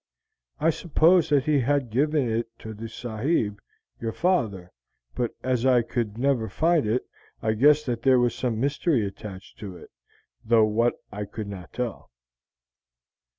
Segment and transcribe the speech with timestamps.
[0.59, 3.59] I suppose that he had given it to the sahib,
[3.99, 4.71] your father,
[5.13, 7.05] but as I could never find it
[7.43, 9.91] I guessed that there was some mystery attached to it,
[10.43, 12.09] though what I could not tell.